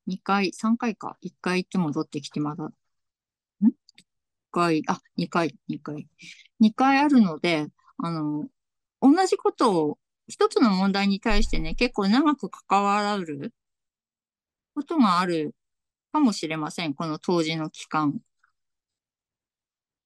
[0.08, 1.18] 2回、3回か。
[1.22, 2.66] 1回行って戻ってきてまだ。
[2.66, 3.74] ん ?1
[4.52, 6.08] 回、あ、2回、2回。
[6.60, 8.48] 2回あるので、あの、
[9.02, 13.54] 同じことを、一つの問題に対してね、結構長く関わらる
[14.76, 15.56] ことがある
[16.12, 16.94] かもしれません。
[16.94, 18.20] この当時の期間。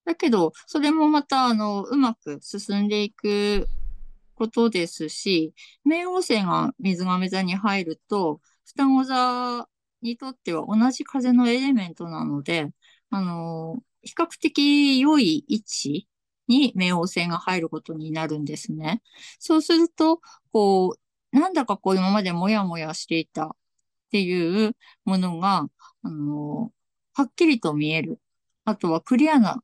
[0.05, 3.67] だけど、それもまた、あの、うまく進んでいく
[4.35, 5.53] ことですし、
[5.85, 9.67] 冥王星が水亀座に入ると、双子座
[10.01, 12.71] にとっては同じ風のエレメントなので、
[13.09, 16.07] あの、比較的良い位置
[16.47, 19.01] に冥王星が入ることになるんですね。
[19.39, 20.95] そうすると、こ
[21.33, 23.49] う、なんだかこう今までもやもやしていたっ
[24.11, 25.67] ていうものが、
[26.03, 26.71] あの、
[27.13, 28.19] はっきりと見える。
[28.63, 29.61] あとはクリアな、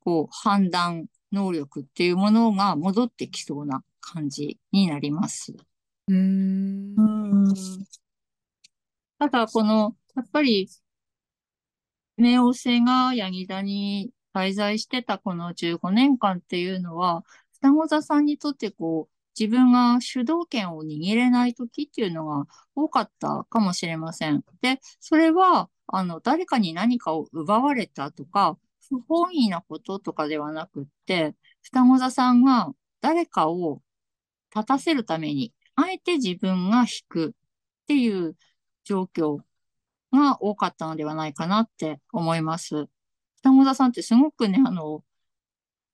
[0.00, 5.54] こう、判断能力っていうものが戻ってきそうな感じになります。
[6.08, 7.54] うーん。
[9.18, 10.68] ただ、この、やっぱり、
[12.18, 17.24] 冥王星がヤギ座に滞在してたこの15年間っていうのは、
[17.54, 24.44] 双子座さんにとってこう、自分が主導権を握れない時っていうのが多かったかもしれません。
[24.62, 33.82] で、それは、あの、誰かに何かを奪われたとか、不本意なこととかではなくって、双子座さんが誰かを
[34.54, 37.32] 立たせるために、あえて自分が引くっ
[37.86, 38.36] ていう
[38.84, 39.38] 状況
[40.12, 42.88] が多かったのではないかなって思います。
[43.42, 45.04] 双子座さんってすごくね、あの、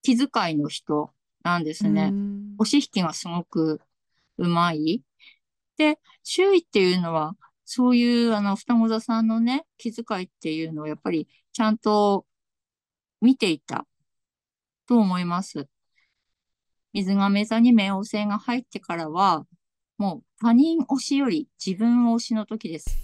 [0.02, 1.10] 気遣いの人
[1.42, 2.12] なんですね。
[2.58, 3.80] 押し引きがすごく
[4.38, 5.02] うまい。
[5.76, 12.26] で、周囲っていうのは、そういうあの、双子座さんのね、気遣いっていうのをやっぱりちゃんと
[13.20, 13.86] 見ていた
[14.86, 15.68] と思います。
[16.92, 19.46] 水亀座に冥王星が入ってからは、
[19.98, 22.96] もう他人推しより自分推しの時です。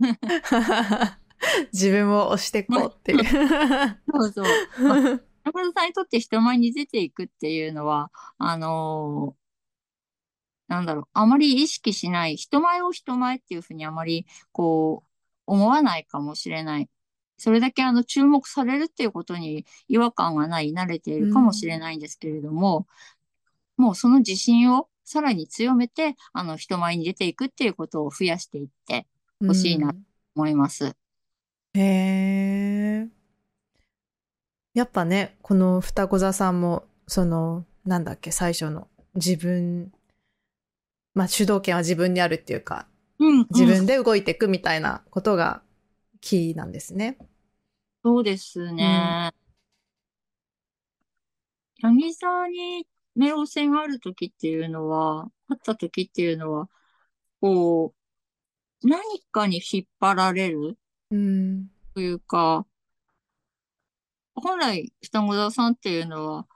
[1.72, 5.24] 自分を推していこうっていうそうそう。
[5.44, 15.08] 中田さんにとって人前に出ていくっていうのは、あのー、なんだろう、あまり意識しない、人前を人前っていうふうにあまり、こう、
[15.46, 16.88] 思わないかもしれない。
[17.36, 22.86] それだけあの注目されるっていうことに違和感がない、慣れているかもしれないんですけれども、
[23.78, 29.06] うん、もうその自信をさらに強めて、あの人前に出ていくっていうことを増やしていって
[29.44, 29.98] ほしいなと
[30.36, 30.84] 思います。
[30.84, 30.92] うん、
[31.74, 33.08] へえ。
[34.74, 39.92] やっぱね、この双子座さんも、その、なんだっけ、最初の自分、
[41.14, 42.86] まあ主導権は自分にあるっていうか、
[43.18, 45.62] うんうん、自分で動いていくみたいなことが
[46.20, 47.18] キーなんですね。
[48.04, 49.32] そうですね。
[51.82, 56.68] ヤギ座に冥王星がある時っていうのは、あった時っていうのは、
[57.40, 57.94] こ
[58.82, 60.78] う、何かに引っ張られる
[61.12, 61.68] うん。
[61.94, 62.66] というか、
[64.34, 66.46] 本来、双子座さんっていうのは、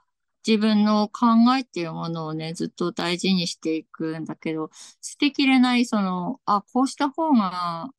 [0.47, 4.69] 自分の考えっていうものをね、ずっと大事にしていくんだけど、
[5.01, 7.89] 捨てきれない、その、あ、こうした方が、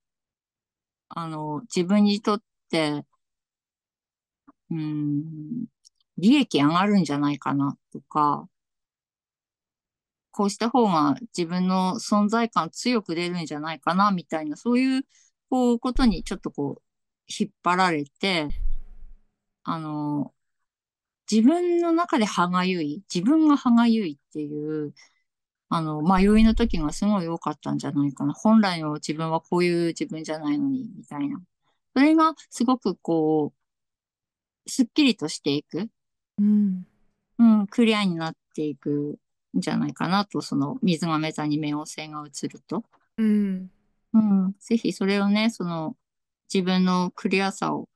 [1.11, 3.05] あの、自分にとって、
[4.71, 5.67] うん、
[6.19, 8.49] 利益上がるんじゃないかなとか、
[10.31, 15.03] こうした方が自分の存在感強く出るんじゃないかなみたいな、そういう、
[15.51, 16.83] こう、ことにちょっとこう、
[17.29, 18.49] 引っ張られて、
[19.65, 20.33] あの、
[21.31, 24.95] 自分の中で歯がゆい、自分が歯がゆいっていう、
[25.69, 28.33] あの、迷いの時がすごい多かったんじゃないかな。
[28.33, 31.41] 本来の自分はこういう自分じゃないのに、みたいな。
[31.95, 33.53] それがすごくこ
[34.67, 35.89] う、すっきりとしていく。
[36.39, 36.87] うん。
[37.39, 39.19] うん、クリアになっていく
[39.57, 42.85] んじゃないかなと、その水亀座に冥王星が映ると。
[43.19, 43.71] うん。
[44.15, 44.55] うん。
[44.59, 45.97] ぜひそれをね、その
[46.53, 47.89] 自分のクリアさを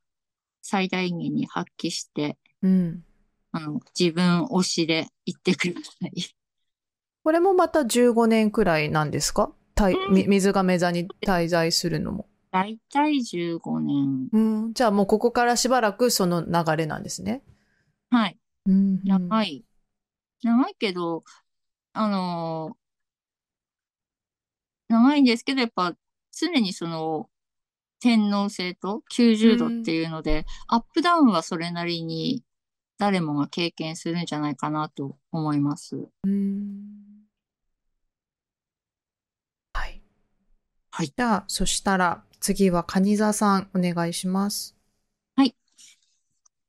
[0.62, 3.04] 最大限に発揮して、うん。
[3.52, 6.12] あの、自分推しで言ってください。
[7.24, 12.26] これもまた15年くらいなんですか、うん、水亀座に滞在するのも。
[12.50, 14.28] だいたい15年。
[14.32, 14.74] うん。
[14.74, 17.42] じゃあもうここからしばらくその流れなんですね。
[18.10, 18.38] はい。
[18.66, 19.64] うん、長い。
[20.42, 21.24] 長いけど、
[21.94, 22.81] あのー、
[24.92, 25.94] 長いんですけど、やっぱ
[26.32, 27.28] 常にその、
[28.00, 30.38] 天皇制と90度っていうので、
[30.70, 32.42] うん、アップダウンはそれなりに
[32.98, 36.08] 誰もが経験するんじゃないかなと思います。
[36.24, 37.26] うん、
[39.72, 40.02] はい。
[40.90, 41.06] はい。
[41.16, 44.76] じゃあ、そしたら次は蟹座さんお願いします。
[45.36, 45.54] はい。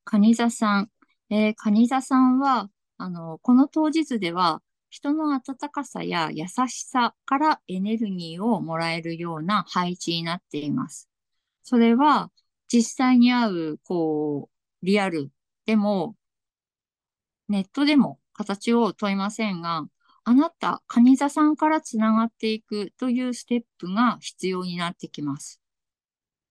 [0.05, 0.89] 蟹座さん。
[1.31, 4.61] えー、蟹座さんは、あの、この当日では、
[4.93, 11.09] 人の温かさや優しさからエネルギーをもらえるような配置になっています。
[11.63, 12.29] それは、
[12.67, 14.51] 実際に会う、こ
[14.83, 15.31] う、リアル
[15.65, 16.15] でも、
[17.49, 19.87] ネットでも形を問いませんが、
[20.25, 25.59] あなた、カニ座さんからつながっていくというステップが必要になってきます。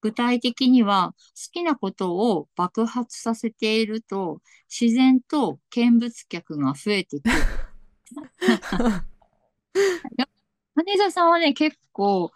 [0.00, 7.61] 具体的には、好きなことを爆発させていると、自然と見物客が増えてくる。
[10.74, 12.32] マネージャーさんはね、結構、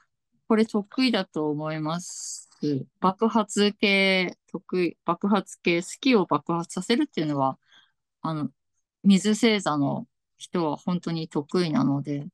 [0.49, 2.49] これ得意だと思います。
[3.01, 7.59] 爆発系得意、爆発系、好きを爆発させるっていうのは、
[8.23, 8.51] あの、
[9.05, 12.27] 水星座の人は本当に得意なので。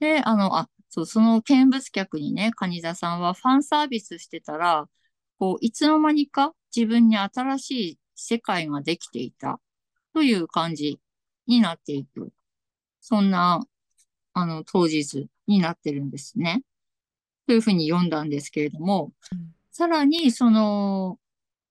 [0.00, 4.88] で、あの、あ、そう、その見物客にね、カニ座さんはファンサービスしてたら、
[5.38, 9.60] こう、いつの間にか自分に新しい世界ができていた
[10.14, 11.00] という感じ
[11.46, 12.32] になっていく。
[13.00, 13.66] そんな、
[14.32, 16.62] あの、当日になってるんですね。
[17.46, 21.18] というふうに読んだんですけれども、うんさらに、その、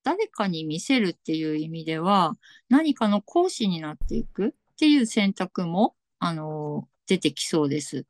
[0.03, 2.35] 誰かに見せるっていう意味では、
[2.67, 8.07] 何かの講師になっていくっていう選択も、あの、出てきそうです。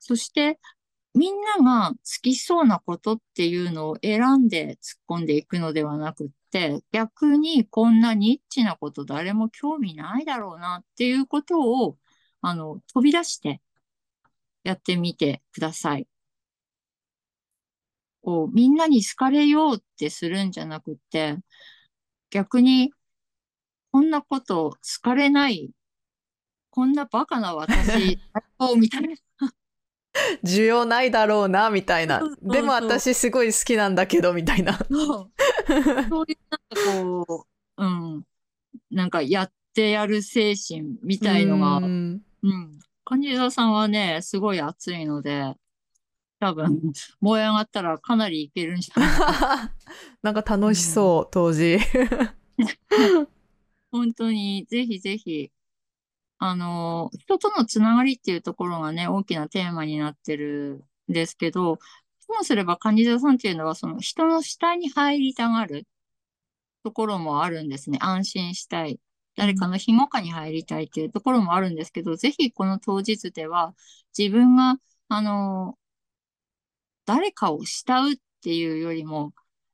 [0.00, 0.58] そして、
[1.14, 6.34] みんなが好きそうなことっていうのを選んで突っ込んでいくのではなくって、
[6.92, 11.96] 逆にこんなニッチなこと誰も興味ないだろうなっていうことを、
[12.40, 13.60] あの、飛び出して
[14.64, 16.08] やってみてください。
[18.22, 21.36] こう、みんなに好かれようってするんじゃなくって、
[22.30, 22.92] 逆に、
[23.92, 25.70] こんなこと好かれない、
[26.70, 28.18] こんなバカな私、
[28.58, 29.14] をみたいな。
[30.44, 34.78] 需要ないだろうな、みたいなでも私すごい好きなんだけど、みたいな。
[34.90, 35.32] そう
[36.08, 38.24] そういうなんかこう、うん、
[38.90, 42.22] なんかやってやる精神みたいのが、ううん、ん
[43.04, 45.54] 金沢さんはね、すごい熱いので、
[46.38, 46.80] 多分、
[47.20, 49.74] 燃え上がったらかなりいけるんじゃないかな。
[50.22, 51.78] なんか楽しそう、当時。
[53.90, 55.50] 本当に、ぜひぜひ、
[56.38, 61.78] あの、人とのつながりっていうところがね、大きなテーマになってるんですけど、
[62.30, 65.86] ともすれば蟹沢さんっていうのは、その人の下に入りたがる
[66.84, 67.98] ところもあるんですね。
[68.00, 69.00] 安心したい。
[69.36, 73.74] 誰かのひもかに入りたいっていうところもあるんですけど、ぜひこの当日では、
[74.16, 74.76] 自分が、
[75.08, 75.76] あの、
[77.06, 79.32] 誰かを慕うっていうよりも、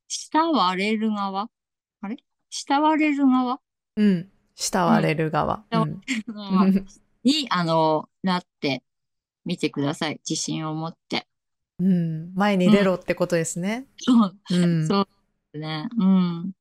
[0.09, 1.49] 慕われる側
[2.01, 2.17] あれ？
[2.51, 3.61] 慕われる側？
[3.97, 4.31] うん。
[4.55, 5.65] 慕われる側。
[7.25, 8.83] に、あの、なって
[9.45, 10.21] みてください。
[10.29, 11.27] 自信を持って。
[11.79, 12.35] うん。
[12.35, 13.87] 前に出ろってことですね。
[13.99, 14.87] そううん。
[14.87, 15.09] そう
[15.53, 15.89] ですね。
[15.99, 16.53] うん。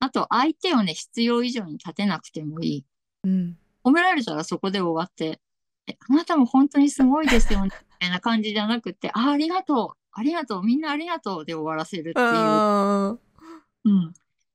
[0.00, 2.84] あと、相手をね、必要以上に立てなくてもいい。
[3.24, 3.56] うん。
[3.84, 5.40] 褒められたらそこで終わって、
[5.86, 12.22] え、あなたも本当にすごいですよね、 みたいな感じじゃなくて、あ、ありがとう、ありがとう、みんなありがとうで終わらせるっていう。
[12.24, 12.32] う
[13.10, 13.10] ん。
[13.84, 14.14] うん。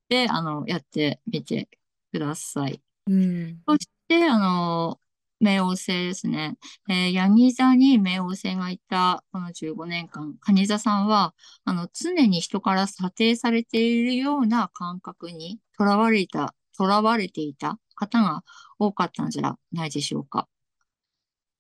[0.10, 1.70] で、あの、やってみて
[2.12, 2.82] ください。
[3.08, 3.62] うん。
[3.68, 5.00] そして、あの、
[5.42, 6.58] 冥王星ですね。
[6.90, 18.44] えー、ヤギ座に冥王星がいたこの15年間、蟹座さんは、あの、常に人から査定されているような感覚にとらわれた、とらわれていた方が
[18.80, 20.48] 多かったんじゃないでしょうか。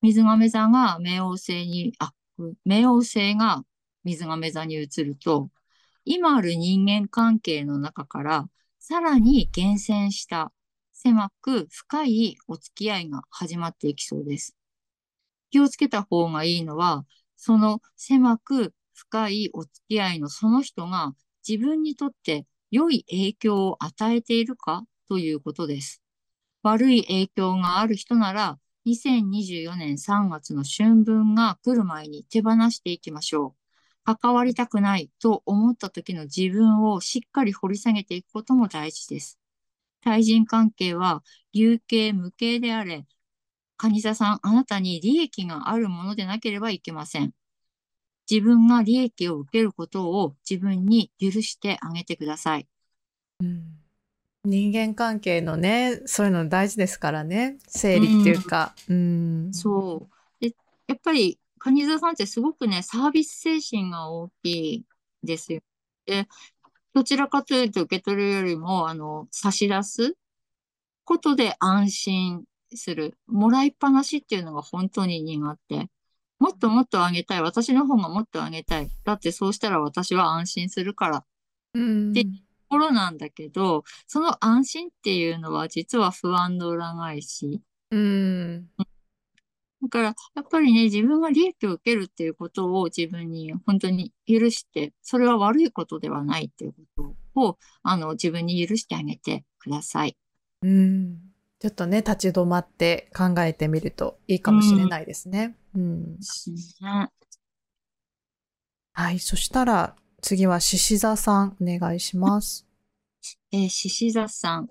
[0.01, 2.13] 水亀座が冥王星に、あ、
[2.65, 3.63] 冥王星が
[4.03, 5.49] 水亀座に移ると、
[6.05, 10.51] 今ある人間関係の中から、さらに厳選した
[10.99, 14.57] 狭く深いお付き合いが始まっていきそうです。
[15.51, 17.05] 気をつけた方がいいのは、
[17.35, 21.13] その狭く深いお付き合いのその人が
[21.47, 26.01] 自分にとって良い影響を与えているかということです。
[26.63, 33.55] 悪い影響がある人なら、2024年3月の春分が来る前に手放していきましょ
[34.07, 34.15] う。
[34.15, 39.37] 関わりたくないと思った時の自分をしっかり掘り下げていくことも大事です。
[40.07, 43.05] 対人関係は有形無形であれ、
[43.75, 47.33] 蟹座さん、あなたに利益があるものでなければいけません。
[48.31, 52.67] 自分が利益を受けることを自分に許してあげてください。
[53.41, 53.63] うん
[54.45, 57.57] 人間関係のね、そういうの大事ですからね。
[57.67, 58.73] 整理っていうか。
[58.87, 59.53] うん。
[59.53, 60.15] そう。
[60.39, 60.55] で、
[60.87, 64.85] やっぱり、蟹座さんってすごくね、サービス精神が大きい
[65.21, 65.59] ですよ。
[66.05, 66.29] で、
[66.97, 70.15] どちらかというと受け取るよりも、あの、差し出す
[71.05, 72.43] ことで安心
[72.73, 73.19] する。
[73.27, 75.91] もらいっぱなしっていうのが本当に苦手。
[76.39, 77.43] もっともっとあげたい。
[77.43, 78.89] 私の方がもっとあげたい。
[79.03, 81.25] だってそうしたら私は安心するから。
[81.75, 82.25] うんで
[82.67, 87.61] ころなんだけど、その安心っていうのは実は不安の裏返し。
[87.91, 88.71] うん。
[89.81, 100.17] だから、やっぱりね、自分が利益を受けるっていうことを自分に本当に許して、それは悪いことではないっていうことを、あの、自分に許してあげてください。
[100.63, 101.19] うん。
[101.59, 105.55] ちょっとね、立ち止まって考えてみるといいかもしれないですね。
[105.75, 106.17] うん。
[108.93, 109.19] はい。
[109.19, 112.65] そしたら、次は獅子座さん、お願いします。
[113.51, 114.67] えー、獅子座さん。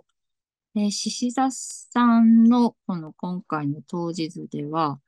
[0.77, 5.01] えー、獅子座さんのこの今回の当日では、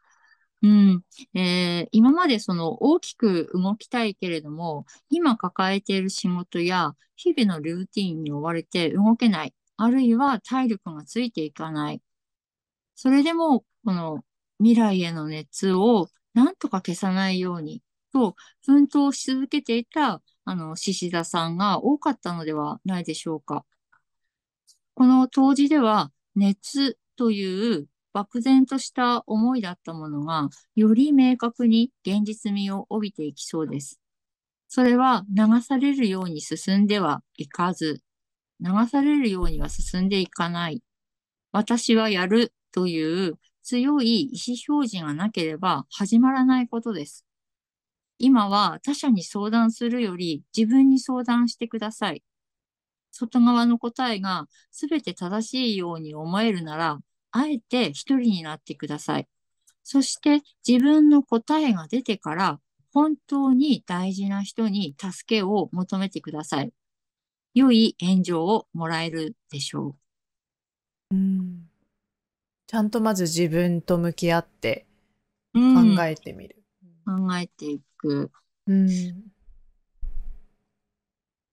[0.63, 1.05] うん、
[1.35, 12.03] えー今までその大きく動きたいけれども、今抱えている仕事や日々のルーティンに追われて動けない、あるいは体力がついていかない。
[12.97, 14.25] それでも、この
[14.59, 23.65] 未来への熱をなんとか消さないようにと奮闘し続けていたあの、獅子座さんが多かったのではないでしょうか。
[24.99, 34.01] この当時では、熱という漠然とした思いだったものが、より明確に現実味を帯びていきそうです。
[34.67, 38.03] それは流されるように進んではいかず、
[38.59, 40.83] 流されるようには進んでいかない。
[41.53, 47.25] 私はやるという強い意思表示がなければ始まらないことです。
[48.19, 52.25] 今は他者に相談するより自分に相談してください。
[53.19, 56.99] 外側の答えが全て正しいように思えるなら、
[57.33, 59.29] あえて一人になってください。
[59.83, 62.61] そして自分の答えが出てから、
[62.93, 66.73] 本当に大事な人に助けを求めてください。
[67.55, 69.97] 良い援助をもらえるでしょ
[71.11, 71.69] うん。
[72.67, 74.87] ちゃんとまず自分と向き合って
[75.55, 75.59] う。
[75.59, 76.57] 考うんえてみる。
[77.05, 78.31] 考えていく。
[78.67, 79.33] うん。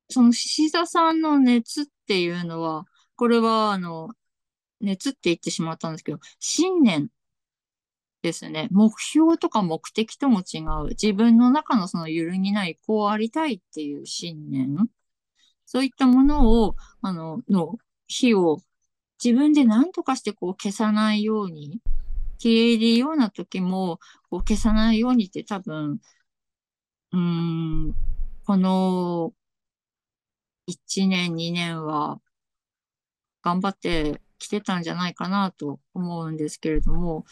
[0.09, 2.85] その獅子座さんの熱っていうのは、
[3.15, 4.09] これはあの、
[4.81, 7.09] 熱って言ってしまったんですけど、信念
[8.21, 8.67] ですね。
[8.71, 10.89] 目標とか目的とも違う。
[10.89, 14.89] 自分の中のその揺るぎない、こうありたいっていう信念。
[15.65, 17.77] そういったものを、あの、の
[18.07, 18.59] 火を
[19.23, 21.81] 自分で何とかしてこう消さないように、
[22.39, 23.99] 消えるような時も、
[24.29, 25.99] こう消さないようにって多分、
[27.11, 27.95] うーん、
[28.45, 29.33] この
[30.67, 32.19] 1年、2年は
[33.43, 37.25] 頑張ってきてたんじゃないかなと思うんですけれども、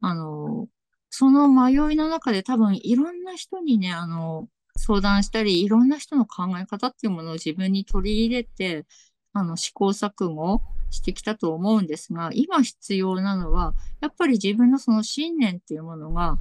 [0.00, 0.68] あの、
[1.10, 8.86] その迷いの中で多分いろんな人にね、あの、相談したり、いろんな人の考え方っていうものを自分に取り入れて、
[9.32, 10.60] あの、試行錯誤
[10.90, 16.38] してきたと思うんですが、今必要なのは、やっぱり自分のその信念っていうものが、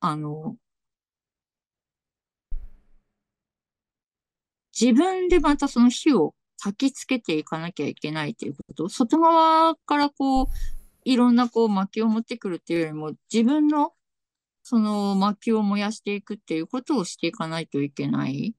[0.00, 0.56] あの、
[4.80, 8.88] 自分でまたその火を焚きつけていかなきゃいけないということ。
[8.88, 10.46] 外側からこう、
[11.04, 13.92] いろんなこう薪を持ってくるっていうよりも、自分の
[14.62, 18.54] その薪を燃やしていくっていうことをしていかないといけない。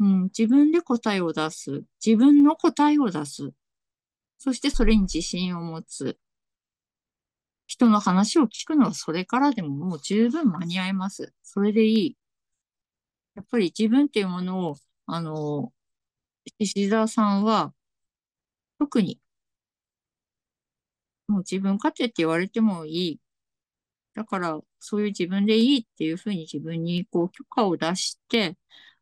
[0.00, 1.84] うん、自分で答えを出す。
[2.04, 3.50] 自分の答えを出す。
[4.38, 6.18] そしてそれに自信を持つ。
[7.66, 11.34] 人の話を聞くのはそれからでももう十分間に合います。
[11.42, 12.16] それでいい。
[13.38, 14.76] やっぱり自分っていうものを、
[15.06, 15.72] あの、
[16.58, 17.72] 石田さんは、
[18.78, 19.20] 特に、
[21.28, 23.20] もう自分勝手って言われてもいい。
[24.14, 28.56] だから、そういう自分でいいっていうふうに自分にこう許可を出して、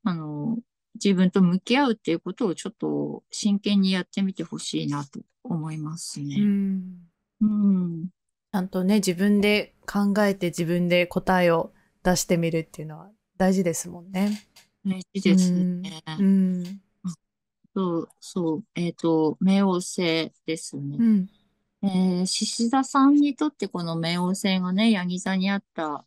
[0.04, 0.58] あの、
[0.94, 6.36] 自分と向き合うっていうことをちょっと真剣にやってみてほしいなと思いますうね。
[6.36, 7.10] ん。
[7.40, 8.08] うん。
[8.08, 11.72] ちゃんとね、自分で考えて自分で答えを
[12.02, 14.42] 出してみるっていうのは大事ですもんね。
[14.84, 16.02] 大事ですね。
[16.18, 16.80] うん。
[17.74, 18.64] そう、そう。
[18.74, 21.02] えっと、冥王星ですねう。
[21.02, 21.28] ん。
[21.82, 26.06] えー、獅子座さんにとってこの冥王星がね、ヤギ座にあった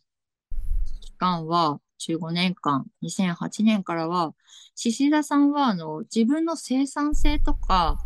[1.00, 4.34] 期間は15年間、2008年からは、
[4.74, 7.98] 獅子座さんはあの自分の生産性とか、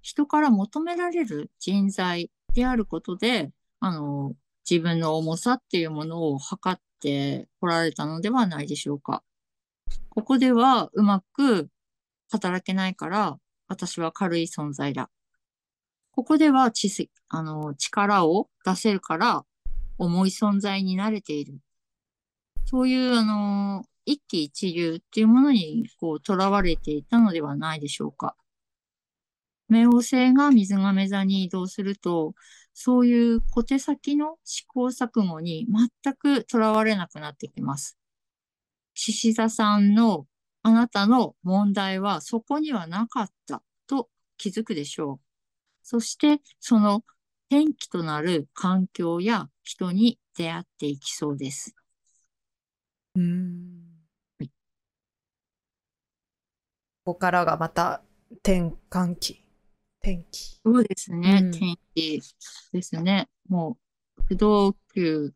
[0.00, 4.34] 人から求められる人材であることで、あの、
[4.68, 9.24] 自分の重さっていうものを測ってこられたのではないでしょうか。
[10.08, 11.68] ここではうまく
[12.30, 13.38] 働けないから、
[13.68, 15.10] 私は軽い存在だ。
[16.12, 19.44] ここでは知、あの、力を出せるから、
[19.98, 21.58] 重い存在になれている。
[22.66, 28.36] そういう、あの、一喜一憂っていうものに、こう、囚われていたのではないでしょうか。
[29.70, 32.34] 冥王星が水亀座に移動すると、
[32.74, 35.66] そういう小手先の試行錯誤に
[36.04, 37.98] 全く囚われなくなってきます。
[38.94, 40.26] 獅子座さんの
[40.62, 45.20] あなたの問題はそこにはなかったと気づくでしょう。
[45.82, 47.04] そしてその
[47.50, 51.74] 転機となる環境や人に出会っていきそうです。
[53.14, 53.82] うん
[54.38, 54.50] はい
[57.04, 59.41] ここからがまた転換期。
[60.02, 60.60] 転機。
[60.64, 61.38] そうですね。
[61.42, 62.20] うん転機
[62.72, 63.28] ですね。
[63.48, 63.78] も
[64.18, 65.32] う、不動級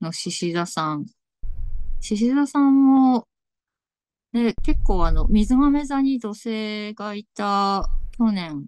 [0.00, 1.06] の獅子座さん。
[2.00, 3.26] 獅子座さんも、
[4.32, 7.88] ね、結構あの、水亀座に土星がいた
[8.18, 8.66] 去年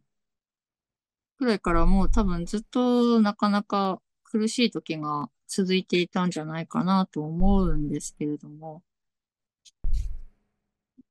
[1.37, 8.83] くらいからもう多分ずっとなかなか苦しい時が続いていたんじゃないかなと思うんですけれども、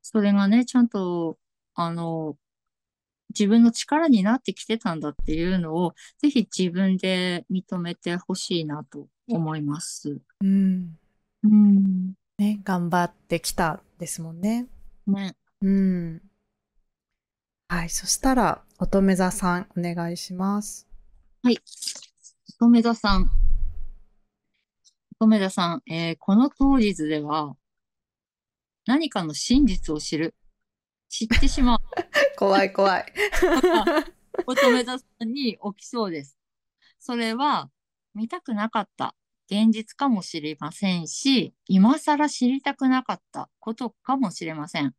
[0.02, 1.38] それがね、ちゃんと、
[1.76, 2.36] あの、
[3.30, 10.20] 自分の力になってきてたんだっていうのを、ぜひ自分で認めてほしいなと思います。
[10.42, 10.98] うん。
[11.44, 12.14] うん。
[12.38, 14.68] ね、頑張ってきたですもんね。
[15.08, 15.36] ね。
[15.62, 16.22] うん。
[17.68, 17.90] はい。
[17.90, 20.88] そしたら、乙女座さん、お願いします。
[21.44, 21.60] はい。
[22.56, 23.30] 乙女座さん。
[25.20, 27.56] 乙女座さん、えーこの当日では、
[28.86, 30.34] 何かの真実を知る。
[31.10, 31.80] 知ってしまう。
[32.38, 33.06] 怖い怖い。
[34.46, 36.38] 乙女座さんに起きそうです。
[37.00, 37.70] それは、
[38.14, 39.16] 見たくなかった
[39.50, 44.94] 現実かもしれませんし、今更知りたくなかったことかもしれません。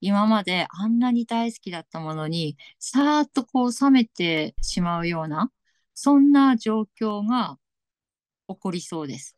[0.00, 5.50] 今まであんなに大好きだったものに、さーっとこう冷めてしまうような、
[5.94, 7.58] そんな状況が
[8.48, 9.36] 起こりそうです。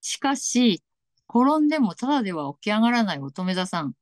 [0.00, 0.82] しかし、
[1.28, 3.94] 転んでもただでは起き上がらない乙女座さん。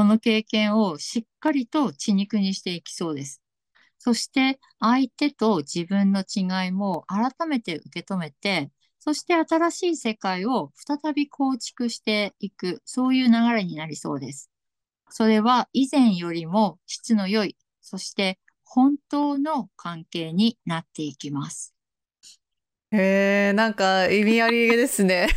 [0.00, 3.42] この経験をしっかりと血肉にしていきそうです。
[3.98, 14.50] そして相手と自分の違いも改めて受け止めて、そして新しい世界を再び構築していく、そういう流れになりそうです。
[15.10, 21.74] それは以前よりも質の良い、そして本当の関係になっていきます。
[22.90, 25.28] へえ、なんか意味ありげですね。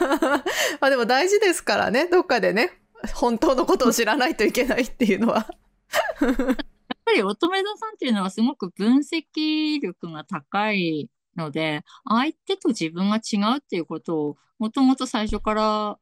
[0.80, 2.79] まあでも大事ですからね、どっかでね、
[3.14, 5.46] 本当のことを知らないといけないっていうのは。
[6.20, 15.98] やっぱり乙女座さんっていうのはすごく分析力が高いので、相手と自分が違うっていうことをもともと最初から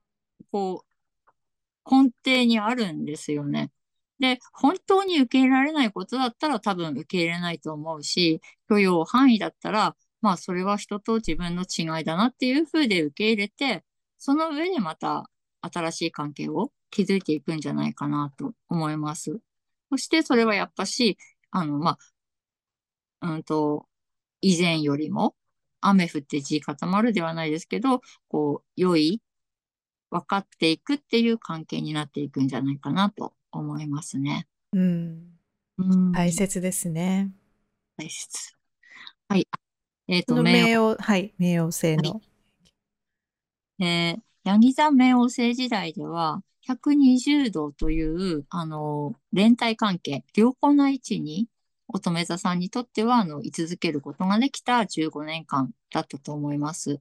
[0.51, 3.71] こう根底にあるんですよね。
[4.19, 13.85] で、本当に受け入れられないことだったら多分受け入れないと思うし、許容範囲だったら、まあそれは人と自分の違いだなっていうふうで受け入れて、
[14.19, 15.31] その上でまた
[15.63, 19.41] 新しい関係を築いていくんじゃないかなと思います。
[19.91, 21.19] そしてそれはやっぱし、
[21.51, 21.99] あの、ま
[23.21, 23.87] あ、うんと、
[24.41, 25.35] 以前よりも、
[25.81, 29.23] 雨降って地固まるではないですけど、こう、良い、
[30.11, 34.47] 分かっていくっていう関係になっていくんじゃないかなと思いますね。
[34.73, 35.39] うん。
[35.79, 36.13] うん。
[36.13, 37.31] 大切ですね。
[37.97, 38.55] 大切。
[39.29, 39.47] はい。
[40.09, 42.21] えっ、ことの冥冥王、はい、冥王星の。
[43.81, 48.03] えー、ヤギ座冥王星時代では、120度とい
[48.35, 51.49] う、あの、連帯関係、良好な位置に、
[51.89, 57.01] 乙女座さんにとっては、あの、居続けることができた15年間だったと思います。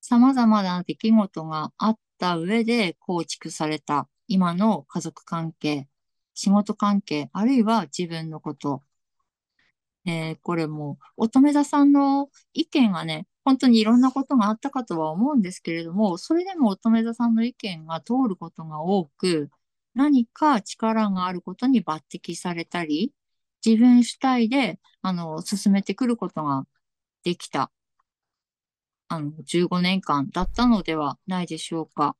[0.00, 5.88] 様々な出来事があった上で構築された今の家族関係、
[6.34, 8.82] 仕事関係、あるいは自分のこと。
[10.06, 19.50] えーこれも乙女座さんの意見がね、本当にいろんなことがあったかとは思うんですけれども、それでも乙女座さんの意見が通ることが多く、
[19.94, 23.12] 何か力があることに抜擢されたり、
[23.66, 26.64] 自分主体で、あの、進めてくることが
[27.24, 27.72] できた、
[29.08, 32.16] あの、15年間だったのではないでしょうか。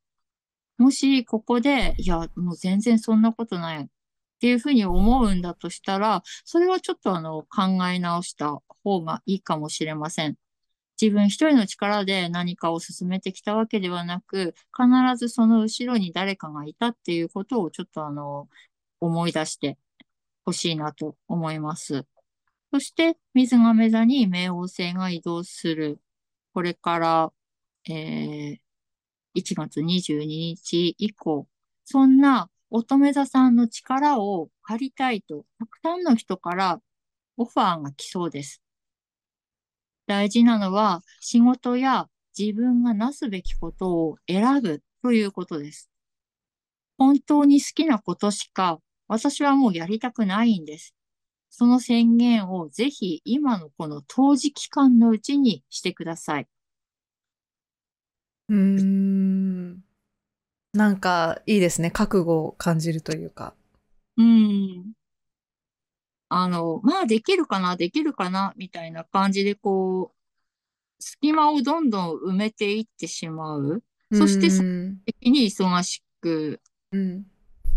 [0.79, 3.89] もし、ここで、いや、もう全然そんなことないっ
[4.41, 10.37] ていうふうに思うんだとしたら、それはちょっとあの、考え直した方がいいかもしれません。
[11.01, 18.49] 自分一人の力で何かを進めてきたわけではなく、必ずその後ろに誰かがいたっていうことをちょっとあの、
[19.01, 19.79] 思い出して
[20.45, 22.07] ほしいなと思います。
[22.73, 26.01] そして、水亀座に冥王星が移動する。
[26.53, 27.33] これから、
[27.89, 28.59] えー、
[29.37, 31.49] 1月22日以降、
[31.85, 36.81] そんな乙女座さんの力を借りたいと、たくさんの人から
[37.37, 38.63] オファーが来そうです。
[40.11, 45.89] 大事なのは仕事や自分がなすべきことを選ぶということです。
[46.99, 50.97] 本当に好きなことしか私はもうやりたくないんです。
[51.49, 56.49] その宣言をぜひ今のこの当時期間のうちにしてください。
[58.49, 59.85] うーん。
[60.73, 61.93] なんかいいですね。
[61.93, 63.55] 覚悟を感じるというか。
[64.17, 64.93] うん。
[66.31, 73.83] あの、まあできるかな、できるかな、みたいな感じでこう、隙間をどんどん埋めていってしまう。
[74.13, 76.61] そしてう最的に忙しく
[76.93, 77.27] うん。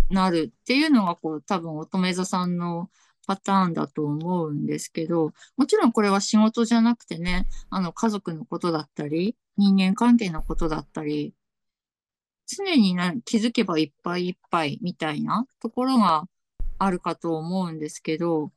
[0.10, 2.90] なるっていうのがこう多分乙女座さんの
[3.26, 11.34] パターンだと思うんですけど、もちろんこれは仕事じゃなくてね、あの家族のことだったり、人間関係のことだったり、
[12.46, 16.26] 常にな気づけばいっぱいいっぱいみたいなところが
[16.86, 18.52] あるかと思うんですけど、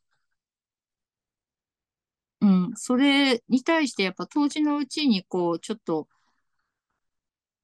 [2.41, 6.09] うん、それに対してやっぱ当時のうちにこうちょっと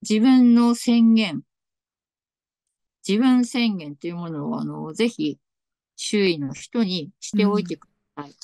[0.03, 1.43] 自分の宣言、
[3.07, 5.39] 自分宣言というものをあのぜひ
[5.97, 8.35] 周囲の人にしておいてください。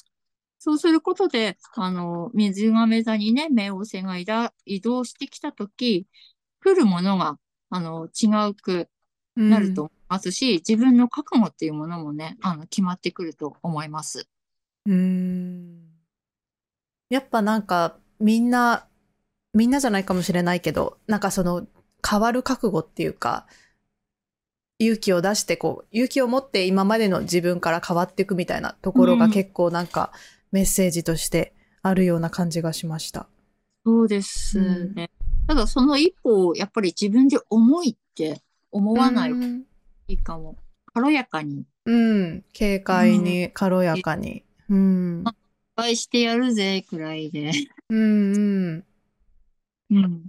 [0.59, 4.19] そうすることで、あの、水亀座にね、冥王星が
[4.67, 6.07] 移動してきたとき、
[6.61, 7.39] 来るものが、
[7.71, 8.89] あの、違うく
[9.37, 14.29] なると思ますし、自分の覚悟っていうものもね、あの、決まってくると思います。
[14.87, 15.89] うん。
[17.11, 18.87] やっぱなんかみんな、
[19.55, 21.67] みんなじゃないかもしれないけど、なんかその
[22.09, 23.47] 変わる覚悟っていうか、
[24.79, 30.13] 勇気を出してこう、勇気を持って今までの自分から変わっていくみたいなところが結構なんか
[30.53, 33.27] メッセージとしてあるような感じがしました。
[33.85, 35.11] そうですね。
[35.47, 39.33] ただその一歩をやっぱり自分で重いって思わない
[40.09, 40.57] いいかも。
[40.95, 42.45] 軽やかに、うん。
[42.59, 44.43] 軽快に、軽やかに。
[44.69, 45.25] うん。
[45.25, 45.37] 失
[45.77, 47.53] 敗してやるぜ、くらいで、
[47.91, 48.85] うんうん。
[49.91, 50.23] うん、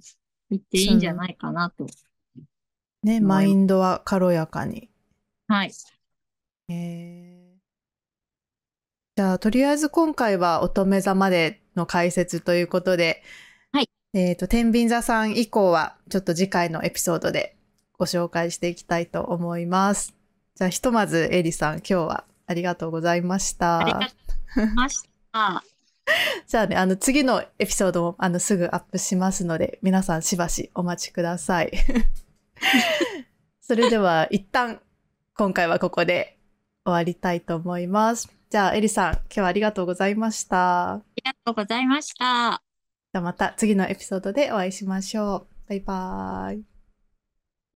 [0.49, 1.87] 言っていいんじゃないかなと。
[3.03, 4.89] ね、いマインドは軽やかに。
[5.47, 5.71] はい。
[6.69, 7.39] えー
[9.15, 13.21] じゃあ、とりあえず今回は乙女座までの解説ということで、
[13.73, 13.89] はい。
[14.13, 17.57] えっ、と、天秤座さん以降は、ちょっと次回のエピソードで
[17.99, 20.15] ご紹介していきたいと思います。
[20.55, 23.79] じゃあ、ひとまず、エリさん、今日はありがとうございました。
[23.79, 24.09] ありがとう
[24.55, 25.63] ございました。
[26.47, 31.71] じゃあね、あの、次のエピソードも、あの、すぐアップしますので、皆さんしばしお待ちください。
[33.61, 34.79] それでは、一旦、
[35.35, 36.39] 今回はここで
[36.85, 38.29] 終わりたいと思います。
[38.49, 40.93] じゃあ、エリさん、今日はありがとうございました。
[40.93, 42.63] ありがとうございました。
[43.11, 45.69] じゃあまた次のエピソードでお会いしましょう。
[45.69, 46.68] バイバーイ。